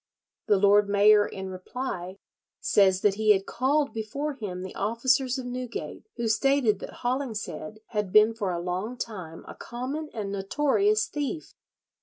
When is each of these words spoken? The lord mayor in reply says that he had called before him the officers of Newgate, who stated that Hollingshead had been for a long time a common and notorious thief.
The 0.47 0.57
lord 0.57 0.89
mayor 0.89 1.27
in 1.27 1.49
reply 1.51 2.17
says 2.59 3.01
that 3.01 3.13
he 3.21 3.33
had 3.33 3.45
called 3.45 3.93
before 3.93 4.33
him 4.33 4.63
the 4.63 4.73
officers 4.73 5.37
of 5.37 5.45
Newgate, 5.45 6.07
who 6.15 6.27
stated 6.27 6.79
that 6.79 7.01
Hollingshead 7.05 7.81
had 7.89 8.11
been 8.11 8.33
for 8.33 8.49
a 8.51 8.57
long 8.59 8.97
time 8.97 9.45
a 9.47 9.53
common 9.53 10.09
and 10.11 10.31
notorious 10.31 11.05
thief. 11.05 11.53